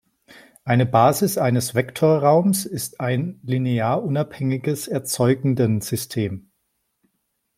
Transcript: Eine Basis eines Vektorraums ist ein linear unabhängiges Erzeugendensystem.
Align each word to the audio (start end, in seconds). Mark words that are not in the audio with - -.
Eine 0.63 0.87
Basis 0.87 1.37
eines 1.37 1.75
Vektorraums 1.75 2.65
ist 2.65 2.99
ein 2.99 3.39
linear 3.43 4.01
unabhängiges 4.03 4.87
Erzeugendensystem. 4.87 6.49